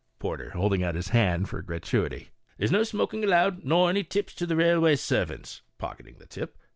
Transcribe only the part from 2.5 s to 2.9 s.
There's no